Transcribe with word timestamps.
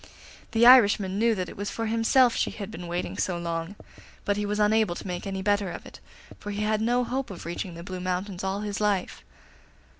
The 0.53 0.65
Irishman 0.65 1.19
knew 1.19 1.35
that 1.35 1.47
it 1.47 1.55
was 1.55 1.69
for 1.69 1.85
himself 1.85 2.35
she 2.35 2.49
had 2.49 2.71
been 2.71 2.87
waiting 2.87 3.19
so 3.19 3.37
long, 3.37 3.75
but 4.25 4.35
he 4.35 4.47
was 4.47 4.59
unable 4.59 4.95
to 4.95 5.05
make 5.05 5.27
any 5.27 5.43
better 5.43 5.69
of 5.69 5.85
it, 5.85 5.99
for 6.39 6.49
he 6.49 6.63
had 6.63 6.81
no 6.81 7.03
hope 7.03 7.29
of 7.29 7.45
reaching 7.45 7.75
the 7.75 7.83
Blue 7.83 7.99
Mountains 8.01 8.43
all 8.43 8.61
his 8.61 8.81
life. 8.81 9.23